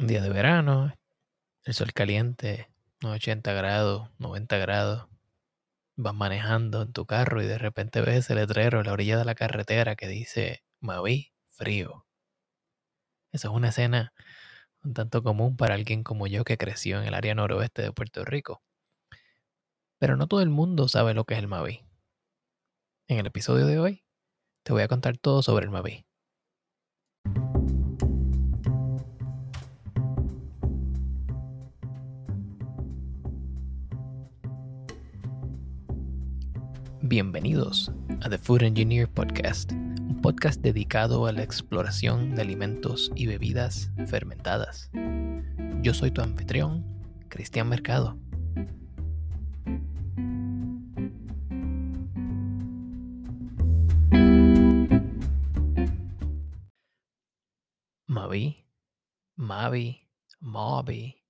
un 0.00 0.06
día 0.06 0.22
de 0.22 0.30
verano, 0.30 0.94
el 1.64 1.74
sol 1.74 1.92
caliente, 1.92 2.70
80 3.04 3.52
grados, 3.52 4.08
90 4.18 4.56
grados, 4.56 5.08
vas 5.94 6.14
manejando 6.14 6.80
en 6.82 6.92
tu 6.94 7.04
carro 7.04 7.42
y 7.42 7.46
de 7.46 7.58
repente 7.58 8.00
ves 8.00 8.16
ese 8.16 8.34
letrero 8.34 8.80
en 8.80 8.86
la 8.86 8.94
orilla 8.94 9.18
de 9.18 9.26
la 9.26 9.34
carretera 9.34 9.96
que 9.96 10.08
dice 10.08 10.64
Mavi 10.80 11.34
frío. 11.50 12.06
Esa 13.30 13.48
es 13.48 13.54
una 13.54 13.68
escena 13.68 14.14
un 14.82 14.94
tanto 14.94 15.22
común 15.22 15.58
para 15.58 15.74
alguien 15.74 16.02
como 16.02 16.26
yo 16.26 16.44
que 16.44 16.56
creció 16.56 16.98
en 16.98 17.06
el 17.06 17.12
área 17.12 17.34
noroeste 17.34 17.82
de 17.82 17.92
Puerto 17.92 18.24
Rico. 18.24 18.62
Pero 19.98 20.16
no 20.16 20.26
todo 20.28 20.40
el 20.40 20.48
mundo 20.48 20.88
sabe 20.88 21.12
lo 21.12 21.24
que 21.26 21.34
es 21.34 21.40
el 21.40 21.48
Mavi. 21.48 21.84
En 23.06 23.18
el 23.18 23.26
episodio 23.26 23.66
de 23.66 23.78
hoy 23.78 24.04
te 24.62 24.72
voy 24.72 24.80
a 24.80 24.88
contar 24.88 25.18
todo 25.18 25.42
sobre 25.42 25.66
el 25.66 25.70
Mavi. 25.70 26.06
Bienvenidos 37.10 37.90
a 38.20 38.30
The 38.30 38.38
Food 38.38 38.62
Engineer 38.62 39.12
Podcast, 39.12 39.72
un 39.72 40.20
podcast 40.22 40.60
dedicado 40.60 41.26
a 41.26 41.32
la 41.32 41.42
exploración 41.42 42.36
de 42.36 42.42
alimentos 42.42 43.10
y 43.16 43.26
bebidas 43.26 43.90
fermentadas. 44.06 44.92
Yo 45.82 45.92
soy 45.92 46.12
tu 46.12 46.22
anfitrión, 46.22 46.86
Cristian 47.28 47.68
Mercado. 47.68 48.16
Mavi, 58.06 58.64
Mavi, 59.34 60.08
Mavi 60.38 61.24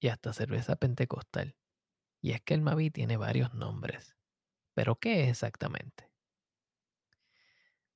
y 0.00 0.08
hasta 0.08 0.32
cerveza 0.32 0.74
pentecostal. 0.74 1.54
Y 2.20 2.32
es 2.32 2.42
que 2.42 2.54
el 2.54 2.62
Mavi 2.62 2.90
tiene 2.90 3.16
varios 3.16 3.54
nombres. 3.54 4.16
¿Pero 4.80 4.98
qué 4.98 5.24
es 5.24 5.28
exactamente? 5.28 6.10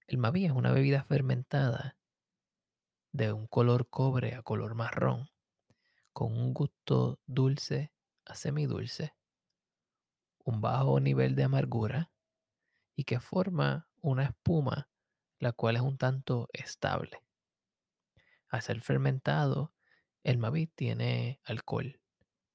El 0.06 0.18
Mavi 0.18 0.44
es 0.44 0.52
una 0.52 0.70
bebida 0.70 1.02
fermentada 1.02 1.96
de 3.10 3.32
un 3.32 3.46
color 3.46 3.88
cobre 3.88 4.34
a 4.34 4.42
color 4.42 4.74
marrón, 4.74 5.30
con 6.12 6.36
un 6.36 6.52
gusto 6.52 7.20
dulce 7.24 7.90
a 8.26 8.34
semidulce, 8.34 9.14
un 10.44 10.60
bajo 10.60 11.00
nivel 11.00 11.34
de 11.36 11.44
amargura 11.44 12.12
y 12.94 13.04
que 13.04 13.18
forma 13.18 13.88
una 14.02 14.24
espuma 14.24 14.90
la 15.38 15.52
cual 15.52 15.76
es 15.76 15.82
un 15.82 15.96
tanto 15.96 16.50
estable. 16.52 17.24
Al 18.50 18.60
ser 18.60 18.82
fermentado, 18.82 19.72
el 20.22 20.36
Mavi 20.36 20.66
tiene 20.66 21.40
alcohol, 21.44 21.98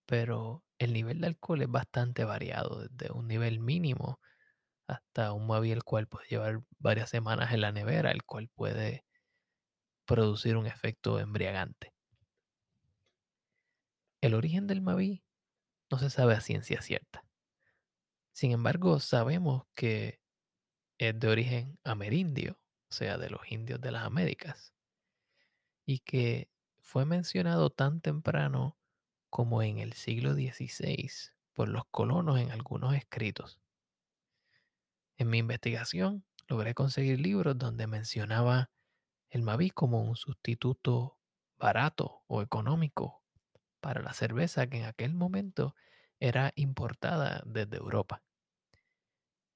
pero 0.06 0.64
el 0.80 0.94
nivel 0.94 1.22
de 1.22 1.28
alcohol 1.28 1.62
es 1.62 1.70
bastante 1.70 2.24
variado, 2.24 2.88
desde 2.88 3.14
un 3.14 3.28
nivel 3.28 3.60
mínimo 3.60 4.20
hasta 4.88 5.34
un 5.34 5.46
Mavi 5.46 5.72
el 5.72 5.84
cual 5.84 6.08
puede 6.08 6.28
llevar 6.28 6.62
varias 6.80 7.10
semanas 7.12 7.54
en 7.54 7.62
la 7.62 7.72
nevera, 7.72 8.12
el 8.12 8.24
cual 8.24 8.50
puede 8.50 9.06
producir 10.06 10.58
un 10.58 10.66
efecto 10.66 11.20
embriagante. 11.20 11.94
El 14.22 14.34
origen 14.34 14.66
del 14.66 14.82
Mavi 14.82 15.24
no 15.92 16.00
se 16.00 16.10
sabe 16.10 16.34
a 16.34 16.42
ciencia 16.42 16.82
cierta. 16.82 17.24
Sin 18.34 18.52
embargo, 18.52 19.00
sabemos 19.00 19.66
que 19.76 20.20
es 20.98 21.20
de 21.20 21.28
origen 21.28 21.78
amerindio, 21.84 22.54
o 22.90 22.94
sea, 22.94 23.18
de 23.18 23.30
los 23.30 23.42
indios 23.52 23.82
de 23.82 23.92
las 23.92 24.04
Américas, 24.06 24.74
y 25.86 26.00
que 26.00 26.50
fue 26.82 27.06
mencionado 27.06 27.70
tan 27.70 28.02
temprano 28.02 28.79
como 29.30 29.62
en 29.62 29.80
el 29.80 29.94
siglo 29.94 30.34
XVI 30.34 31.10
por 31.54 31.70
los 31.70 31.86
colonos 31.92 32.40
en 32.40 32.52
algunos 32.52 32.96
escritos. 32.96 33.60
En 35.18 35.30
mi 35.30 35.40
investigación 35.40 36.26
logré 36.48 36.74
conseguir 36.74 37.20
libros 37.20 37.58
donde 37.58 37.88
mencionaba 37.88 38.72
el 39.30 39.44
Mavi 39.44 39.70
como 39.70 40.02
un 40.02 40.16
sustituto 40.16 41.20
barato 41.58 42.24
o 42.28 42.42
económico 42.42 43.22
para 43.80 44.02
la 44.02 44.14
cerveza 44.14 44.68
que 44.68 44.78
en 44.78 44.86
aquel 44.86 45.14
momento 45.14 45.76
era 46.20 46.52
importada 46.56 47.44
desde 47.46 47.78
Europa. 47.78 48.24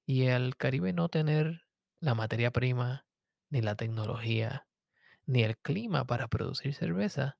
Y 0.06 0.28
al 0.28 0.56
Caribe 0.56 0.92
no 0.92 1.08
tener 1.08 1.62
la 2.00 2.14
materia 2.14 2.50
prima, 2.50 3.06
ni 3.48 3.62
la 3.62 3.74
tecnología, 3.74 4.66
ni 5.26 5.42
el 5.42 5.56
clima 5.56 6.06
para 6.06 6.28
producir 6.28 6.74
cerveza, 6.74 7.38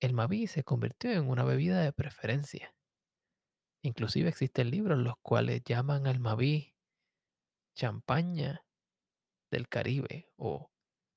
el 0.00 0.12
Mavi 0.12 0.46
se 0.46 0.64
convirtió 0.64 1.12
en 1.12 1.28
una 1.28 1.44
bebida 1.44 1.80
de 1.80 1.92
preferencia. 1.92 2.74
Inclusive 3.82 4.28
existen 4.28 4.70
libros 4.70 4.98
los 4.98 5.14
cuales 5.22 5.62
llaman 5.64 6.06
al 6.06 6.18
Mavi 6.18 6.74
champaña 7.74 8.64
del 9.50 9.68
Caribe 9.68 10.30
o 10.36 10.70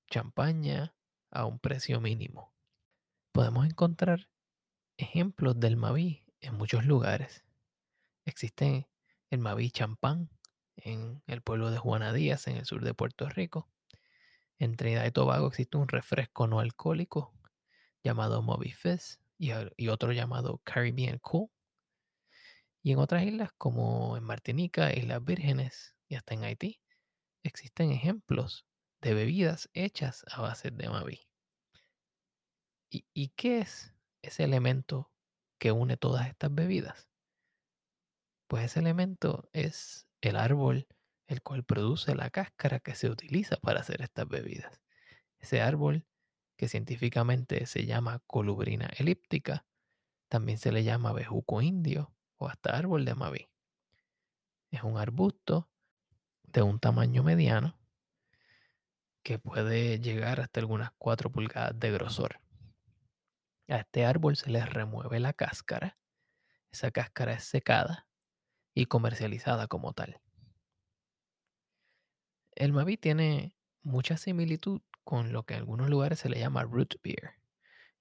champaña 0.10 0.96
a 1.32 1.46
un 1.46 1.60
precio 1.60 2.02
mínimo. 2.02 2.54
Podemos 3.32 3.66
encontrar 3.66 4.30
ejemplos 4.98 5.60
del 5.60 5.78
Mavi 5.78 6.26
en 6.42 6.56
muchos 6.56 6.86
lugares. 6.86 7.46
Existe 8.26 8.90
el 9.30 9.40
Mavi 9.40 9.72
champán 9.72 10.30
en 10.76 11.24
el 11.28 11.42
pueblo 11.42 11.72
de 11.72 11.78
Juana 11.78 12.14
Díaz, 12.14 12.48
en 12.48 12.58
el 12.58 12.66
sur 12.66 12.84
de 12.84 12.94
Puerto 12.94 13.30
Rico. 13.30 13.70
En 14.60 14.76
Trinidad 14.76 15.06
y 15.06 15.12
Tobago 15.12 15.48
existe 15.48 15.78
un 15.78 15.88
refresco 15.88 16.48
no 16.48 16.60
alcohólico 16.60 17.37
llamado 18.08 18.42
Moby 18.42 18.72
Fizz 18.72 19.20
y, 19.38 19.52
otro 19.90 20.14
llamado 20.14 20.62
Caribbean 20.64 21.20
Cool. 21.20 21.50
Y 22.82 22.94
en 22.94 23.00
otras 23.00 23.24
islas 23.24 23.52
como 23.58 24.16
en 24.16 24.24
Martinica, 24.24 24.94
Islas 24.94 25.24
Vírgenes 25.24 25.96
y 26.08 26.16
hasta 26.16 26.34
en 26.34 26.46
Haití, 26.46 26.80
existen 27.44 27.92
ejemplos 27.92 28.66
de 29.02 29.14
bebidas 29.14 29.70
hechas 29.74 30.24
a 30.32 30.42
base 30.42 30.72
de 30.72 30.90
Mavi. 30.90 31.28
¿Y, 32.90 33.06
¿Y, 33.14 33.30
qué 33.36 33.60
es 33.60 33.94
ese 34.22 34.46
elemento 34.46 35.12
que 35.60 35.74
une 35.74 35.98
todas 35.98 36.28
estas 36.28 36.56
bebidas? 36.56 37.10
Pues 38.48 38.64
ese 38.64 38.80
elemento 38.80 39.50
es 39.52 40.08
el 40.22 40.38
árbol 40.38 40.88
el 41.28 41.42
cual 41.42 41.66
produce 41.66 42.16
la 42.16 42.30
cáscara 42.30 42.80
que 42.80 42.96
se 42.96 43.10
utiliza 43.10 43.58
para 43.58 43.82
hacer 43.82 44.02
estas 44.02 44.30
bebidas. 44.30 44.80
Ese 45.40 45.62
árbol 45.62 46.06
que 46.58 46.68
científicamente 46.68 47.66
se 47.68 47.86
llama 47.86 48.20
colubrina 48.28 48.88
elíptica, 48.98 49.66
también 50.28 50.58
se 50.58 50.72
le 50.72 50.84
llama 50.84 51.14
bejuco 51.14 51.62
indio 51.62 52.14
o 52.38 52.48
hasta 52.48 52.76
árbol 52.76 53.06
de 53.06 53.16
Mavi. 53.16 53.50
Es 54.72 54.84
un 54.84 54.98
arbusto 54.98 55.70
de 56.44 56.64
un 56.64 56.80
tamaño 56.80 57.24
mediano 57.24 57.80
que 59.24 59.40
puede 59.40 60.00
llegar 60.00 60.40
hasta 60.40 60.60
algunas 60.60 60.92
4 60.98 61.32
pulgadas 61.32 61.78
de 61.80 61.92
grosor. 61.92 62.42
A 63.70 63.78
este 63.78 64.06
árbol 64.06 64.36
se 64.38 64.50
le 64.50 64.66
remueve 64.66 65.20
la 65.20 65.34
cáscara. 65.34 65.98
Esa 66.72 66.92
cáscara 66.92 67.34
es 67.34 67.44
secada 67.44 68.08
y 68.74 68.86
comercializada 68.86 69.68
como 69.68 69.94
tal. 69.94 70.22
El 72.56 72.74
Mavi 72.74 72.98
tiene 72.98 73.57
mucha 73.88 74.18
similitud 74.18 74.82
con 75.04 75.32
lo 75.32 75.44
que 75.44 75.54
en 75.54 75.62
algunos 75.62 75.90
lugares 75.90 76.20
se 76.20 76.30
le 76.30 76.40
llama 76.40 76.64
root 76.64 76.96
beer. 77.02 77.36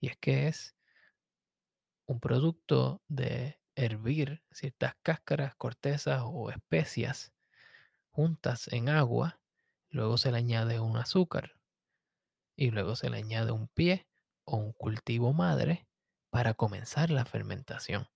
Y 0.01 0.09
es 0.09 0.17
que 0.17 0.49
es 0.49 0.77
un 2.07 2.21
producto 2.21 3.03
de 3.09 3.61
hervir 3.77 4.43
ciertas 4.51 4.95
cáscaras, 5.03 5.55
cortezas 5.55 6.23
o 6.25 6.51
especias 6.51 7.33
juntas 8.11 8.69
en 8.73 8.89
agua. 8.89 9.41
Luego 9.89 10.19
se 10.19 10.33
le 10.33 10.39
añade 10.39 10.81
un 10.81 10.97
azúcar 10.97 11.53
y 12.57 12.71
luego 12.71 12.97
se 12.97 13.09
le 13.09 13.19
añade 13.19 13.53
un 13.53 13.69
pie 13.69 14.09
o 14.45 14.57
un 14.57 14.73
cultivo 14.73 15.33
madre 15.33 15.87
para 16.31 16.55
comenzar 16.55 17.11
la 17.11 17.25
fermentación. 17.25 18.09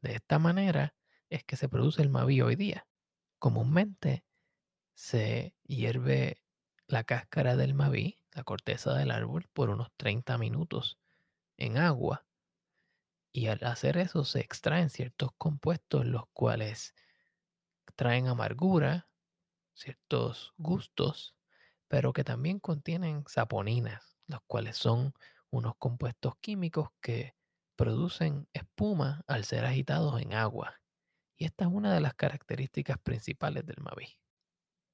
De 0.00 0.14
esta 0.14 0.38
manera 0.38 0.94
es 1.28 1.44
que 1.44 1.56
se 1.56 1.68
produce 1.68 2.00
el 2.00 2.08
Mavi 2.08 2.40
hoy 2.40 2.56
día. 2.56 2.86
Comúnmente 3.38 4.25
se 4.96 5.54
hierve 5.66 6.42
la 6.88 7.04
cáscara 7.04 7.54
del 7.54 7.74
Mavi, 7.74 8.18
la 8.32 8.44
corteza 8.44 8.94
del 8.94 9.10
árbol, 9.10 9.46
por 9.52 9.68
unos 9.68 9.88
30 9.98 10.38
minutos 10.38 10.98
en 11.58 11.76
agua. 11.76 12.24
Y 13.30 13.48
al 13.48 13.62
hacer 13.64 13.98
eso 13.98 14.24
se 14.24 14.40
extraen 14.40 14.88
ciertos 14.88 15.30
compuestos 15.36 16.06
los 16.06 16.24
cuales 16.32 16.94
traen 17.94 18.26
amargura, 18.26 19.08
ciertos 19.74 20.54
gustos, 20.56 21.36
pero 21.88 22.14
que 22.14 22.24
también 22.24 22.58
contienen 22.58 23.22
saponinas, 23.28 24.16
los 24.26 24.40
cuales 24.46 24.78
son 24.78 25.12
unos 25.50 25.74
compuestos 25.76 26.36
químicos 26.40 26.88
que 27.02 27.36
producen 27.76 28.48
espuma 28.54 29.22
al 29.26 29.44
ser 29.44 29.66
agitados 29.66 30.22
en 30.22 30.32
agua. 30.32 30.80
Y 31.36 31.44
esta 31.44 31.66
es 31.66 31.70
una 31.70 31.92
de 31.92 32.00
las 32.00 32.14
características 32.14 32.98
principales 32.98 33.66
del 33.66 33.82
Mavi. 33.82 34.18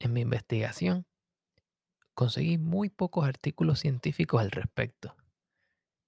En 0.02 0.12
mi 0.12 0.22
investigación 0.22 1.06
conseguí 2.14 2.58
muy 2.58 2.90
pocos 2.90 3.24
artículos 3.24 3.78
científicos 3.78 4.40
al 4.40 4.50
respecto. 4.50 5.14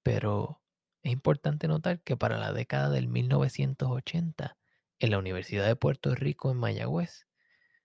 Pero 0.02 0.60
es 1.04 1.12
importante 1.12 1.68
notar 1.68 2.02
que 2.02 2.16
para 2.16 2.36
la 2.36 2.52
década 2.52 2.90
del 2.90 3.06
1980, 3.06 4.56
en 4.98 5.10
la 5.10 5.18
Universidad 5.18 5.64
de 5.68 5.76
Puerto 5.76 6.12
Rico 6.16 6.50
en 6.50 6.56
Mayagüez, 6.56 7.28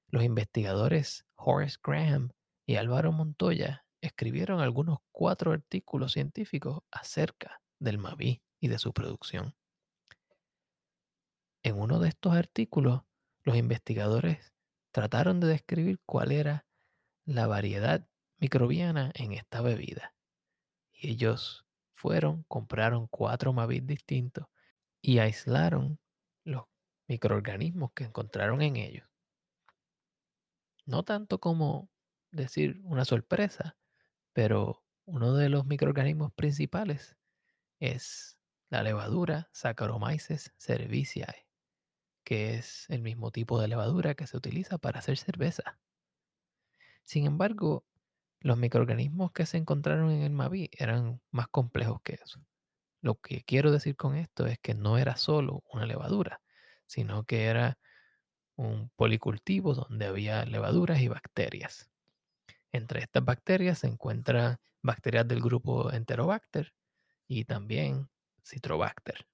los 0.08 0.24
investigadores 0.24 1.28
Horace 1.36 1.78
Graham 1.84 2.32
y 2.66 2.78
Álvaro 2.78 3.12
Montoya 3.12 3.86
escribieron 4.02 4.62
algunos 4.62 5.02
cuatro 5.12 5.52
artículos 5.52 6.14
científicos 6.14 6.82
acerca 6.90 7.62
del 7.78 8.00
Maví 8.00 8.42
y 8.60 8.70
de 8.70 8.80
su 8.80 8.94
producción. 8.94 9.54
En 11.62 11.80
uno 11.80 12.00
de 12.00 12.10
estos 12.10 12.34
artículos, 12.34 13.04
los 13.44 13.58
investigadores 13.58 14.54
trataron 14.92 15.40
de 15.40 15.48
describir 15.48 16.00
cuál 16.06 16.32
era 16.32 16.66
la 17.26 17.48
variedad 17.48 18.08
microbiana 18.38 19.12
en 19.14 19.34
esta 19.34 19.62
bebida. 19.62 20.16
Y 20.92 21.12
ellos 21.12 21.66
fueron, 21.94 22.44
compraron 22.48 23.08
cuatro 23.08 23.54
Mavis 23.54 23.86
distintos 23.86 24.48
y 25.02 25.20
aislaron 25.20 26.00
los 26.44 26.64
microorganismos 27.08 27.92
que 27.94 28.06
encontraron 28.06 28.62
en 28.62 28.78
ellos. 28.78 29.08
No 30.86 31.04
tanto 31.04 31.40
como 31.40 31.90
decir 32.32 32.80
una 32.84 33.06
sorpresa, 33.06 33.78
pero 34.34 34.84
uno 35.06 35.34
de 35.34 35.50
los 35.50 35.66
microorganismos 35.66 36.32
principales 36.34 37.18
es 37.80 38.38
la 38.70 38.84
levadura 38.84 39.50
Saccharomyces 39.52 40.54
cerevisiae, 40.58 41.49
que 42.30 42.54
es 42.54 42.86
el 42.90 43.02
mismo 43.02 43.31
tipo 43.31 43.60
de 43.60 43.68
levadura 43.68 44.14
que 44.14 44.28
se 44.28 44.38
utiliza 44.38 44.78
para 44.78 45.00
hacer 45.00 45.18
cerveza. 45.18 45.80
Sin 47.04 47.26
embargo, 47.26 47.84
los 48.40 48.56
microorganismos 48.56 49.31
que 49.31 49.48
se 49.48 49.58
encontraron 49.58 50.12
en 50.12 50.22
el 50.22 50.30
Maví 50.30 50.70
eran 50.74 51.20
más 51.31 51.48
complejos 51.48 52.04
que 52.04 52.20
eso. 52.24 52.40
Lo 53.02 53.16
que 53.16 53.42
quiero 53.46 53.72
decir 53.72 53.96
con 53.96 54.16
esto 54.16 54.46
es 54.46 54.60
que 54.60 54.76
no 54.76 55.00
era 55.00 55.16
solo 55.16 55.64
una 55.74 55.88
levadura, 55.88 56.40
sino 56.86 57.24
que 57.24 57.46
era 57.46 57.80
un 58.56 58.92
policultivo 58.96 59.74
donde 59.74 60.06
había 60.06 60.46
levaduras 60.46 61.02
y 61.02 61.08
bacterias. 61.08 61.90
Entre 62.72 63.02
estas 63.02 63.26
bacterias 63.26 63.80
se 63.80 63.88
encuentran 63.88 64.60
bacterias 64.84 65.28
del 65.28 65.42
grupo 65.42 65.92
Enterobacter 65.92 66.76
y 67.28 67.46
también 67.46 68.08
Citrobacter. 68.44 69.26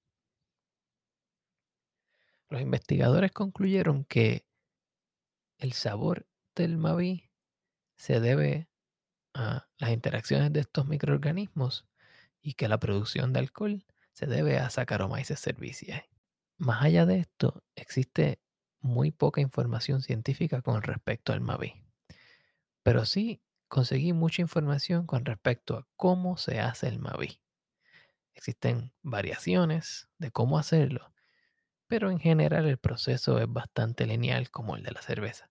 Los 2.49 2.61
investigadores 2.61 3.31
concluyeron 3.31 4.05
que 4.05 4.45
el 5.57 5.73
sabor 5.73 6.27
del 6.55 6.77
Maví 6.77 7.31
se 7.97 8.19
debe 8.19 8.69
a 9.33 9.67
las 9.77 9.91
interacciones 9.91 10.53
de 10.53 10.61
estos 10.61 10.87
microorganismos 10.87 11.87
y 12.41 12.53
que 12.53 12.67
la 12.67 12.79
producción 12.79 13.33
de 13.33 13.39
alcohol 13.39 13.85
se 14.13 14.27
debe 14.27 14.59
a 14.59 14.69
Saccharomyces 14.69 15.41
cerevisiae. 15.41 16.09
Más 16.57 16.83
allá 16.83 17.05
de 17.05 17.19
esto, 17.19 17.63
existe 17.75 18.39
muy 18.79 19.11
poca 19.11 19.41
información 19.41 20.01
científica 20.01 20.61
con 20.61 20.83
respecto 20.83 21.33
al 21.33 21.41
Maví. 21.41 21.73
Pero 22.83 23.05
sí 23.05 23.41
conseguí 23.67 24.13
mucha 24.13 24.41
información 24.41 25.07
con 25.07 25.25
respecto 25.25 25.77
a 25.77 25.87
cómo 25.95 26.37
se 26.37 26.59
hace 26.59 26.87
el 26.87 26.99
Maví. 26.99 27.41
Existen 28.35 28.93
variaciones 29.01 30.07
de 30.17 30.31
cómo 30.31 30.59
hacerlo, 30.59 31.14
pero 31.87 32.09
en 32.11 32.19
general 32.19 32.65
el 32.67 32.77
proceso 32.77 33.39
es 33.39 33.47
bastante 33.47 34.05
lineal 34.05 34.49
como 34.51 34.75
el 34.75 34.83
de 34.83 34.91
la 34.91 35.01
cerveza, 35.01 35.49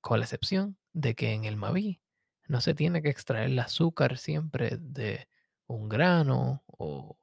con 0.00 0.18
la 0.20 0.24
excepción 0.24 0.78
de 0.92 1.14
que 1.14 1.32
en 1.32 1.44
el 1.44 1.56
Maví 1.56 2.00
no 2.46 2.60
se 2.60 2.74
tiene 2.74 3.02
que 3.02 3.08
extraer 3.08 3.46
el 3.46 3.58
azúcar 3.58 4.18
siempre 4.18 4.76
de 4.78 5.28
un 5.66 5.88
grano 5.88 6.62
o 6.66 7.18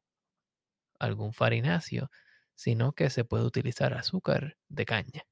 algún 0.99 1.33
farináceo, 1.33 2.09
sino 2.55 2.93
que 2.93 3.09
se 3.09 3.25
puede 3.25 3.43
utilizar 3.43 3.93
azúcar 3.93 4.57
de 4.69 4.85
caña. 4.85 5.23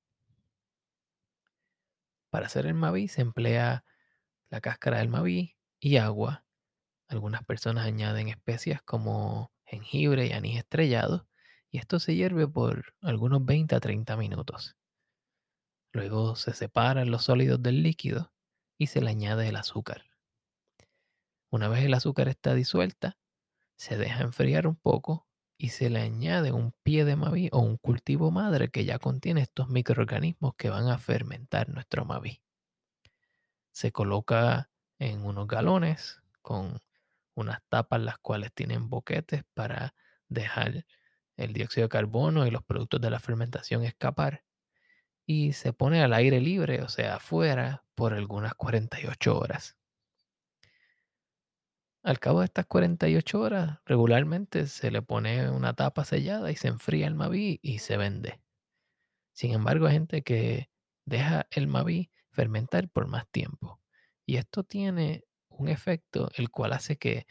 Para 2.32 2.48
hacer 2.48 2.66
el 2.66 2.76
maví 2.76 3.08
se 3.08 3.22
emplea 3.22 3.84
la 4.50 4.62
cáscara 4.62 5.00
del 5.00 5.10
maví 5.10 5.58
y 5.80 5.98
agua. 5.98 6.46
Algunas 7.08 7.44
personas 7.44 7.86
añaden 7.86 8.30
especias 8.30 8.82
como 8.84 9.52
jengibre 9.66 10.28
y 10.28 10.32
anís 10.32 10.58
estrellado 10.58 11.29
y 11.72 11.78
esto 11.78 12.00
se 12.00 12.16
hierve 12.16 12.48
por 12.48 12.94
algunos 13.02 13.46
20 13.46 13.76
a 13.76 13.80
30 13.80 14.18
minutos. 14.18 14.76
Luego 15.92 16.36
se 16.36 16.54
separan 16.54 17.12
los 17.12 17.26
sólidos 17.26 17.62
del 17.62 17.84
líquido 17.84 18.32
y 18.78 18.88
se 18.88 19.02
le 19.02 19.10
añade 19.10 19.48
el 19.48 19.56
azúcar. 19.56 20.06
Una 21.52 21.68
vez 21.68 21.84
el 21.84 21.94
azúcar 21.94 22.28
está 22.28 22.54
disuelta, 22.54 23.18
se 23.76 23.98
deja 23.98 24.22
enfriar 24.24 24.68
un 24.68 24.76
poco 24.76 25.28
y 25.58 25.70
se 25.70 25.90
le 25.90 26.00
añade 26.02 26.52
un 26.52 26.74
pie 26.84 27.06
de 27.06 27.16
maví 27.16 27.50
o 27.52 27.60
un 27.60 27.78
cultivo 27.78 28.32
madre 28.32 28.70
que 28.70 28.86
ya 28.86 29.00
contiene 29.00 29.42
estos 29.42 29.70
microorganismos 29.70 30.54
que 30.56 30.70
van 30.70 30.88
a 30.88 30.98
fermentar 30.98 31.70
nuestro 31.70 32.06
maví. 32.06 32.42
Se 33.72 33.92
coloca 33.92 34.70
en 35.00 35.26
unos 35.26 35.48
galones 35.48 36.22
con 36.42 36.80
unas 37.36 37.62
tapas 37.68 38.02
las 38.02 38.20
cuales 38.20 38.54
tienen 38.54 38.90
boquetes 38.90 39.44
para 39.54 39.96
dejar 40.28 40.86
el 41.40 41.54
dióxido 41.54 41.86
de 41.86 41.90
carbono 41.90 42.46
y 42.46 42.52
los 42.52 42.64
productos 42.64 43.02
de 43.02 43.10
la 43.10 43.20
fermentación 43.20 43.84
escapar 43.84 44.44
y 45.26 45.54
se 45.54 45.74
pone 45.74 46.02
al 46.02 46.14
aire 46.14 46.42
libre, 46.42 46.82
o 46.82 46.90
sea, 46.90 47.18
afuera, 47.18 47.86
por 47.96 48.14
algunas 48.14 48.56
48 48.56 49.38
horas. 49.38 49.78
Al 52.02 52.18
cabo 52.20 52.40
de 52.40 52.46
estas 52.46 52.66
48 52.66 53.40
horas, 53.40 53.80
regularmente 53.86 54.66
se 54.68 54.90
le 54.90 55.02
pone 55.02 55.50
una 55.52 55.74
tapa 55.74 56.06
sellada 56.06 56.50
y 56.50 56.56
se 56.56 56.70
enfría 56.70 57.08
el 57.08 57.14
Maví 57.14 57.60
y 57.62 57.80
se 57.80 57.98
vende. 57.98 58.42
Sin 59.34 59.52
embargo, 59.52 59.86
hay 59.86 59.94
gente 59.94 60.24
que 60.24 60.70
deja 61.06 61.46
el 61.52 61.68
Maví 61.68 62.10
fermentar 62.32 62.90
por 62.90 63.08
más 63.08 63.28
tiempo. 63.30 63.80
Y 64.26 64.38
esto 64.38 64.64
tiene 64.64 65.26
un 65.50 65.68
efecto 65.68 66.32
el 66.36 66.50
cual 66.50 66.74
hace 66.74 66.98
que 66.98 67.28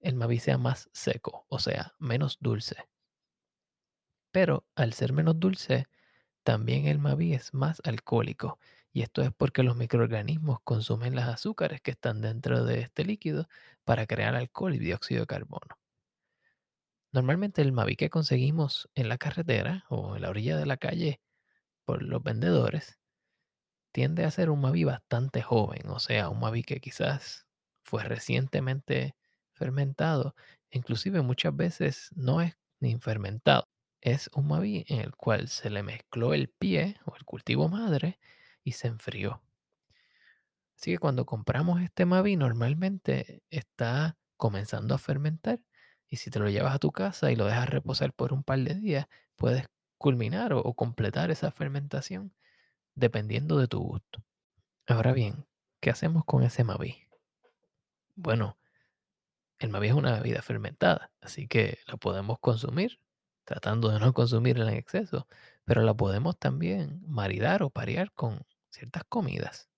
el 0.00 0.16
Maví 0.16 0.38
sea 0.38 0.58
más 0.58 0.90
seco, 0.92 1.46
o 1.48 1.58
sea, 1.58 1.94
menos 1.98 2.36
dulce. 2.40 2.76
Pero 4.36 4.66
al 4.74 4.92
ser 4.92 5.14
menos 5.14 5.40
dulce, 5.40 5.86
también 6.42 6.86
el 6.86 6.98
Maví 6.98 7.32
es 7.32 7.54
más 7.54 7.80
alcohólico 7.84 8.58
y 8.92 9.00
esto 9.00 9.22
es 9.22 9.30
porque 9.32 9.62
los 9.62 9.76
microorganismos 9.76 10.60
consumen 10.62 11.16
las 11.16 11.30
azúcares 11.30 11.80
que 11.80 11.92
están 11.92 12.20
dentro 12.20 12.62
de 12.62 12.80
este 12.80 13.06
líquido 13.06 13.48
para 13.84 14.06
crear 14.06 14.34
alcohol 14.34 14.74
y 14.74 14.78
dióxido 14.78 15.22
de 15.22 15.26
carbono. 15.26 15.78
Normalmente 17.12 17.62
el 17.62 17.72
Mavi 17.72 17.96
que 17.96 18.10
conseguimos 18.10 18.90
en 18.94 19.08
la 19.08 19.16
carretera 19.16 19.86
o 19.88 20.16
en 20.16 20.20
la 20.20 20.28
orilla 20.28 20.58
de 20.58 20.66
la 20.66 20.76
calle 20.76 21.22
por 21.86 22.02
los 22.02 22.22
vendedores 22.22 22.98
tiende 23.90 24.26
a 24.26 24.30
ser 24.30 24.50
un 24.50 24.60
Mavi 24.60 24.84
bastante 24.84 25.40
joven, 25.40 25.88
o 25.88 25.98
sea, 25.98 26.28
un 26.28 26.40
Mavi 26.40 26.62
que 26.62 26.78
quizás 26.82 27.46
fue 27.84 28.04
recientemente 28.04 29.16
fermentado, 29.54 30.34
inclusive 30.70 31.22
muchas 31.22 31.56
veces 31.56 32.10
no 32.14 32.42
es 32.42 32.58
ni 32.80 32.98
fermentado, 32.98 33.66
es 34.00 34.30
un 34.34 34.48
Mavi 34.48 34.84
en 34.88 35.00
el 35.00 35.16
cual 35.16 35.48
se 35.48 35.70
le 35.70 35.82
mezcló 35.82 36.34
el 36.34 36.48
pie 36.48 36.96
o 37.04 37.16
el 37.16 37.24
cultivo 37.24 37.68
madre 37.68 38.18
y 38.62 38.72
se 38.72 38.88
enfrió. 38.88 39.42
Así 40.76 40.92
que 40.92 40.98
cuando 40.98 41.24
compramos 41.24 41.80
este 41.80 42.04
Mavi 42.04 42.36
normalmente 42.36 43.42
está 43.50 44.16
comenzando 44.36 44.94
a 44.94 44.98
fermentar 44.98 45.60
y 46.08 46.16
si 46.16 46.30
te 46.30 46.38
lo 46.38 46.48
llevas 46.48 46.74
a 46.74 46.78
tu 46.78 46.92
casa 46.92 47.32
y 47.32 47.36
lo 47.36 47.46
dejas 47.46 47.68
reposar 47.68 48.12
por 48.12 48.32
un 48.32 48.42
par 48.42 48.58
de 48.60 48.74
días, 48.74 49.06
puedes 49.36 49.66
culminar 49.98 50.52
o, 50.52 50.74
completar 50.74 51.30
esa 51.30 51.50
fermentación 51.50 52.34
dependiendo 52.94 53.58
de 53.58 53.68
tu 53.68 53.80
gusto. 53.80 54.22
Ahora 54.86 55.12
bien, 55.12 55.46
¿qué 55.80 55.90
hacemos 55.90 56.24
con 56.24 56.42
ese 56.42 56.64
Mavi? 56.64 57.08
Bueno, 58.14 58.58
el 59.58 59.70
Mavi 59.70 59.88
es 59.88 59.94
una 59.94 60.20
bebida 60.20 60.42
fermentada, 60.42 61.10
así 61.20 61.48
que 61.48 61.78
la 61.86 61.96
podemos 61.96 62.38
consumir, 62.38 63.00
tratando 63.46 63.88
de 63.90 64.00
no 64.00 64.12
consumirla 64.12 64.70
en 64.70 64.76
exceso, 64.78 65.28
pero 65.64 65.82
la 65.82 65.94
podemos 65.94 66.38
también 66.38 67.02
maridar 67.08 67.62
o 67.62 67.70
parear 67.70 68.12
con 68.12 68.42
ciertas 68.70 69.04
comidas. 69.08 69.70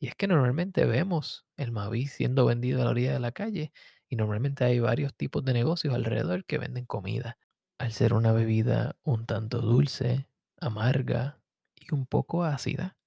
Y 0.00 0.08
es 0.08 0.16
que 0.16 0.28
normalmente 0.28 0.84
vemos 0.86 1.46
el 1.56 1.72
Mavi 1.72 2.06
siendo 2.06 2.46
vendido 2.46 2.82
a 2.82 2.84
la 2.84 2.90
orilla 2.90 3.12
de 3.14 3.20
la 3.20 3.32
calle 3.32 3.72
y 4.08 4.16
normalmente 4.16 4.64
hay 4.64 4.80
varios 4.80 5.14
tipos 5.14 5.44
de 5.44 5.54
negocios 5.54 5.94
alrededor 5.94 6.44
que 6.44 6.58
venden 6.58 6.86
comida. 6.86 7.38
Al 7.78 7.92
ser 7.92 8.14
una 8.14 8.32
bebida 8.32 8.96
un 9.02 9.26
tanto 9.26 9.60
dulce, 9.60 10.28
amarga 10.60 11.40
y 11.76 11.94
un 11.94 12.06
poco 12.06 12.44
ácida, 12.44 12.98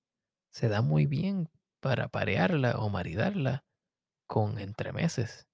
se 0.51 0.69
da 0.69 0.81
muy 0.81 1.07
bien 1.07 1.49
para 1.81 2.09
parearla 2.09 2.79
o 2.79 2.89
maridarla 2.89 3.65
con 4.27 4.59
entremeses. 4.59 5.48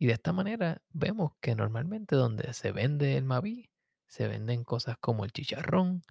Y 0.00 0.06
de 0.06 0.14
esta 0.14 0.32
manera 0.32 0.80
vemos 0.88 1.32
que 1.42 1.54
normalmente 1.54 2.16
donde 2.16 2.54
se 2.54 2.72
vende 2.72 3.18
el 3.18 3.24
Mavi, 3.24 3.70
se 4.06 4.28
venden 4.28 4.64
cosas 4.64 4.96
como 4.98 5.26
el 5.26 5.30
chicharrón 5.30 6.02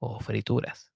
o 0.00 0.18
frituras. 0.18 0.90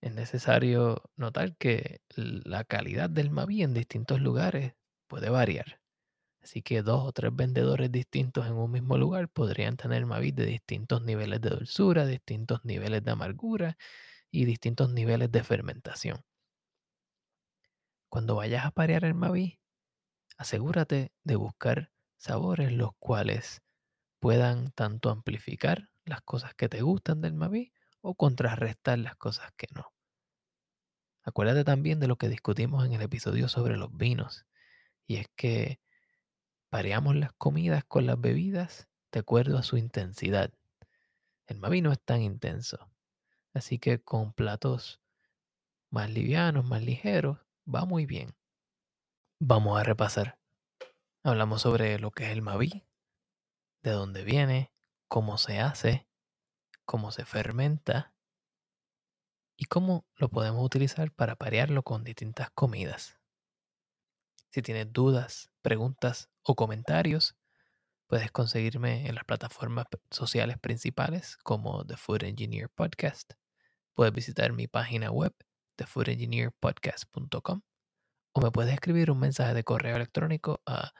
Es 0.00 0.12
necesario 0.12 1.02
notar 1.14 1.56
que 1.56 2.02
la 2.16 2.64
calidad 2.64 3.08
del 3.08 3.30
Mavi 3.30 3.62
en 3.62 3.74
distintos 3.74 4.20
lugares 4.20 4.74
puede 5.06 5.30
variar. 5.30 5.80
Así 6.42 6.62
que 6.62 6.82
dos 6.82 7.06
o 7.06 7.12
tres 7.12 7.30
vendedores 7.32 7.92
distintos 7.92 8.46
en 8.46 8.54
un 8.54 8.72
mismo 8.72 8.98
lugar 8.98 9.28
podrían 9.28 9.76
tener 9.76 10.04
Mavi 10.04 10.32
de 10.32 10.46
distintos 10.46 11.00
niveles 11.02 11.42
de 11.42 11.50
dulzura, 11.50 12.06
distintos 12.06 12.64
niveles 12.64 13.04
de 13.04 13.12
amargura 13.12 13.78
y 14.32 14.46
distintos 14.46 14.90
niveles 14.90 15.30
de 15.30 15.44
fermentación. 15.44 16.24
Cuando 18.08 18.34
vayas 18.34 18.66
a 18.66 18.72
parear 18.72 19.04
el 19.04 19.14
Mavi, 19.14 19.60
asegúrate 20.36 21.12
de 21.22 21.36
buscar 21.36 21.92
sabores 22.16 22.72
los 22.72 22.90
cuales 22.98 23.62
puedan 24.18 24.70
tanto 24.72 25.10
amplificar 25.10 25.90
las 26.04 26.22
cosas 26.22 26.54
que 26.54 26.68
te 26.68 26.82
gustan 26.82 27.20
del 27.20 27.34
Mavi 27.34 27.72
o 28.00 28.14
contrarrestar 28.14 28.98
las 28.98 29.16
cosas 29.16 29.50
que 29.56 29.66
no. 29.74 29.92
Acuérdate 31.22 31.64
también 31.64 32.00
de 32.00 32.08
lo 32.08 32.16
que 32.16 32.28
discutimos 32.28 32.84
en 32.84 32.92
el 32.92 33.02
episodio 33.02 33.48
sobre 33.48 33.76
los 33.76 33.96
vinos, 33.96 34.44
y 35.06 35.16
es 35.16 35.26
que 35.36 35.80
pareamos 36.68 37.16
las 37.16 37.32
comidas 37.32 37.84
con 37.84 38.06
las 38.06 38.20
bebidas 38.20 38.88
de 39.12 39.20
acuerdo 39.20 39.58
a 39.58 39.62
su 39.62 39.76
intensidad. 39.76 40.52
El 41.46 41.58
Mavi 41.58 41.80
no 41.80 41.92
es 41.92 42.00
tan 42.00 42.20
intenso, 42.20 42.90
así 43.54 43.78
que 43.78 44.02
con 44.02 44.32
platos 44.32 45.00
más 45.90 46.10
livianos, 46.10 46.64
más 46.64 46.82
ligeros, 46.82 47.38
va 47.72 47.84
muy 47.84 48.04
bien. 48.04 48.34
Vamos 49.40 49.78
a 49.78 49.82
repasar. 49.82 50.38
Hablamos 51.24 51.62
sobre 51.62 51.98
lo 51.98 52.12
que 52.12 52.24
es 52.24 52.30
el 52.30 52.40
Mavi, 52.40 52.84
de 53.82 53.90
dónde 53.90 54.22
viene, 54.22 54.72
cómo 55.08 55.38
se 55.38 55.58
hace, 55.58 56.06
cómo 56.84 57.10
se 57.10 57.24
fermenta 57.24 58.14
y 59.56 59.64
cómo 59.64 60.06
lo 60.14 60.28
podemos 60.28 60.64
utilizar 60.64 61.10
para 61.10 61.34
parearlo 61.34 61.82
con 61.82 62.04
distintas 62.04 62.50
comidas. 62.50 63.18
Si 64.50 64.62
tienes 64.62 64.92
dudas, 64.92 65.50
preguntas 65.62 66.30
o 66.42 66.54
comentarios, 66.54 67.36
puedes 68.06 68.30
conseguirme 68.30 69.08
en 69.08 69.16
las 69.16 69.24
plataformas 69.24 69.86
sociales 70.10 70.58
principales 70.60 71.36
como 71.38 71.84
The 71.84 71.96
Food 71.96 72.22
Engineer 72.22 72.70
Podcast. 72.70 73.32
Puedes 73.94 74.14
visitar 74.14 74.52
mi 74.52 74.68
página 74.68 75.10
web, 75.10 75.34
thefoodengineerpodcast.com, 75.74 77.62
o 78.34 78.40
me 78.40 78.50
puedes 78.50 78.74
escribir 78.74 79.10
un 79.10 79.20
mensaje 79.20 79.54
de 79.54 79.64
correo 79.64 79.96
electrónico 79.96 80.60
a 80.66 80.92